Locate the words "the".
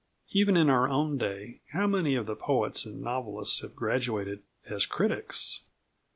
2.25-2.35